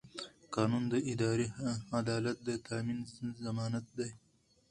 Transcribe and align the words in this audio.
قانون 0.55 0.83
د 0.93 0.95
اداري 1.11 1.47
عدالت 1.99 2.37
د 2.47 2.49
تامین 2.67 2.99
ضمانت 3.45 3.85
دی. 3.97 4.09